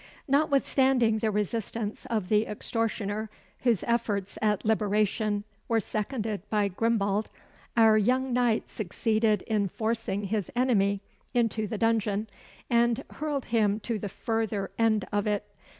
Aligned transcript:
Notwithstanding 0.27 1.19
the 1.19 1.29
resistance 1.29 2.07
of 2.07 2.29
the 2.29 2.47
extortioner, 2.47 3.29
whose 3.59 3.83
efforts 3.83 4.39
at 4.41 4.65
liberation 4.65 5.43
were 5.67 5.79
seconded 5.79 6.41
by 6.49 6.69
Grimbald, 6.69 7.29
our 7.77 7.99
young 7.99 8.33
knight 8.33 8.67
succeeded 8.67 9.43
in 9.43 9.67
forcing 9.69 10.23
his 10.23 10.49
enemy 10.55 11.01
into 11.35 11.67
the 11.67 11.77
dungeon, 11.77 12.25
and 12.67 13.03
hurled 13.11 13.45
him 13.53 13.79
to 13.81 13.99
the 13.99 14.09
further 14.09 14.71
end 14.79 15.05
of 15.11 15.27
it. 15.27 15.45